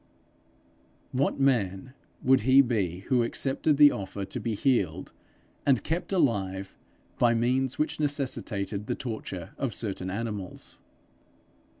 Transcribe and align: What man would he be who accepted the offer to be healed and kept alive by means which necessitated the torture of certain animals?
What 1.11 1.39
man 1.39 1.93
would 2.23 2.39
he 2.41 2.63
be 2.63 3.01
who 3.01 3.21
accepted 3.21 3.77
the 3.77 3.91
offer 3.91 4.25
to 4.25 4.39
be 4.39 4.55
healed 4.55 5.13
and 5.63 5.83
kept 5.83 6.11
alive 6.11 6.75
by 7.19 7.35
means 7.35 7.77
which 7.77 7.99
necessitated 7.99 8.87
the 8.87 8.95
torture 8.95 9.51
of 9.59 9.75
certain 9.75 10.09
animals? 10.09 10.79